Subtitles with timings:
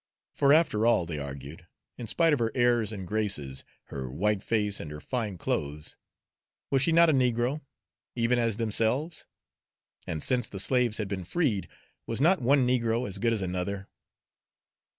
[0.33, 4.79] For after all, they argued, in spite of her airs and graces, her white face
[4.79, 5.95] and her fine clothes,
[6.71, 7.61] was she not a negro,
[8.15, 9.27] even as themselves?
[10.07, 11.69] and since the slaves had been freed,
[12.07, 13.89] was not one negro as good as another?